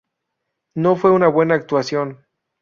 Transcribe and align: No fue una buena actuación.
No 0.73 0.95
fue 0.95 1.11
una 1.11 1.27
buena 1.27 1.53
actuación. 1.53 2.25